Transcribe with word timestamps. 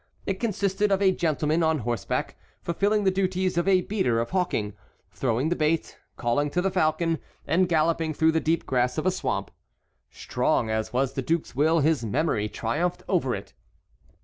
It 0.25 0.39
consisted 0.39 0.91
of 0.91 0.99
a 0.99 1.11
gentleman 1.11 1.61
on 1.61 1.77
horseback 1.77 2.35
fulfilling 2.63 3.03
the 3.03 3.11
duties 3.11 3.55
of 3.55 3.67
a 3.67 3.81
beater 3.81 4.19
of 4.19 4.31
hawking, 4.31 4.73
throwing 5.11 5.49
the 5.49 5.55
bait, 5.55 5.99
calling 6.17 6.49
to 6.49 6.59
the 6.63 6.71
falcon, 6.71 7.19
and 7.45 7.69
galloping 7.69 8.15
through 8.15 8.31
the 8.31 8.39
deep 8.39 8.65
grass 8.65 8.97
of 8.97 9.05
a 9.05 9.11
swamp. 9.11 9.51
Strong 10.09 10.71
as 10.71 10.91
was 10.91 11.13
the 11.13 11.21
duke's 11.21 11.53
will, 11.55 11.81
his 11.81 12.03
memory 12.03 12.49
triumphed 12.49 13.03
over 13.07 13.35
it. 13.35 13.53